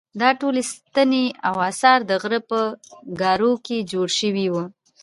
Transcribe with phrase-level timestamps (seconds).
[0.21, 2.59] دا ټولې ستنې او اثار د غره په
[3.21, 4.63] ګارو کې جوړ شوي وو.